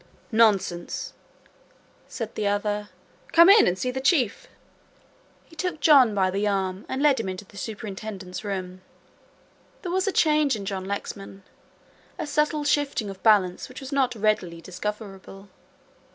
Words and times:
"Nonsense," 0.31 1.13
said 2.07 2.33
the 2.33 2.47
other, 2.47 2.89
"come 3.33 3.49
in 3.51 3.67
and 3.67 3.77
see 3.77 3.91
the 3.91 4.01
Chief." 4.01 4.47
He 5.45 5.55
took 5.55 5.79
John 5.79 6.15
by 6.15 6.31
the 6.31 6.47
arm 6.47 6.87
and 6.89 7.03
led 7.03 7.19
him 7.19 7.29
into 7.29 7.45
the 7.45 7.55
Superintendent's 7.55 8.43
room. 8.43 8.81
There 9.83 9.91
was 9.91 10.07
a 10.07 10.11
change 10.11 10.55
in 10.55 10.65
John 10.65 10.85
Lexman. 10.85 11.43
A 12.17 12.25
subtle 12.25 12.63
shifting 12.63 13.11
of 13.11 13.21
balance 13.21 13.69
which 13.69 13.79
was 13.79 13.91
not 13.91 14.15
readily 14.15 14.59
discoverable. 14.59 15.49